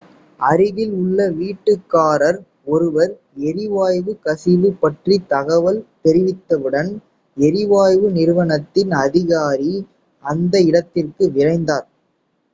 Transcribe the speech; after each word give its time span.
அருகில் 0.39 0.93
உள்ள 0.99 1.25
வீட்டுக்காரர் 1.33 2.39
ஒருவர் 2.67 3.11
எரிவாயு 3.49 4.13
கசிவு 4.25 4.69
பற்றி 4.79 5.15
தகவல் 5.27 5.77
தெரிவித்தவுடன் 6.05 6.89
எரிவாயு 7.37 8.07
நிறுவனத்தின் 8.17 8.93
அதிகாரி 9.03 9.73
அந்த 10.23 10.55
இடத்திற்கு 10.69 11.25
விரைந்தார் 11.35 11.87